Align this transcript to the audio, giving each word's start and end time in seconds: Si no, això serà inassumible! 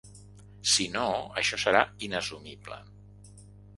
Si 0.75 0.87
no, 0.95 1.03
això 1.41 1.59
serà 1.65 1.83
inassumible! 2.11 2.81